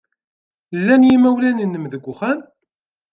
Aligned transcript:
Llan 0.79 1.03
yimawlan-nnem 1.07 1.85
deg 1.91 2.03
uxxam? 2.11 2.39